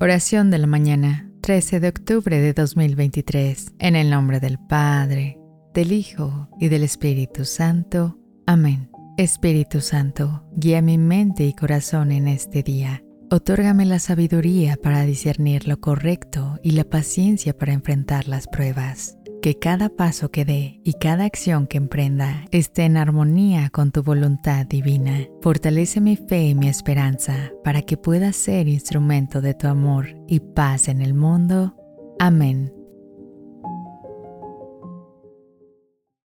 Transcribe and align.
Oración 0.00 0.50
de 0.50 0.58
la 0.58 0.66
mañana, 0.66 1.30
13 1.42 1.80
de 1.80 1.88
octubre 1.88 2.40
de 2.40 2.52
2023, 2.52 3.72
en 3.78 3.96
el 3.96 4.10
nombre 4.10 4.40
del 4.40 4.58
Padre, 4.58 5.38
del 5.74 5.92
Hijo 5.92 6.48
y 6.58 6.68
del 6.68 6.82
Espíritu 6.82 7.44
Santo. 7.44 8.18
Amén. 8.46 8.90
Espíritu 9.16 9.80
Santo, 9.80 10.44
guía 10.56 10.80
mi 10.80 10.96
mente 10.96 11.44
y 11.44 11.52
corazón 11.52 12.12
en 12.12 12.28
este 12.28 12.62
día. 12.62 13.02
Otórgame 13.30 13.84
la 13.84 13.98
sabiduría 13.98 14.76
para 14.76 15.02
discernir 15.02 15.68
lo 15.68 15.80
correcto 15.80 16.58
y 16.62 16.72
la 16.72 16.84
paciencia 16.84 17.56
para 17.56 17.72
enfrentar 17.72 18.26
las 18.26 18.48
pruebas 18.48 19.19
que 19.40 19.58
cada 19.58 19.88
paso 19.88 20.30
que 20.30 20.44
dé 20.44 20.80
y 20.84 20.94
cada 20.94 21.24
acción 21.24 21.66
que 21.66 21.78
emprenda 21.78 22.44
esté 22.50 22.84
en 22.84 22.96
armonía 22.96 23.70
con 23.70 23.90
tu 23.90 24.02
voluntad 24.02 24.66
divina. 24.66 25.26
Fortalece 25.42 26.00
mi 26.00 26.16
fe 26.16 26.48
y 26.48 26.54
mi 26.54 26.68
esperanza 26.68 27.52
para 27.64 27.82
que 27.82 27.96
pueda 27.96 28.32
ser 28.32 28.68
instrumento 28.68 29.40
de 29.40 29.54
tu 29.54 29.66
amor 29.66 30.08
y 30.28 30.40
paz 30.40 30.88
en 30.88 31.02
el 31.02 31.14
mundo. 31.14 31.74
Amén. 32.18 32.79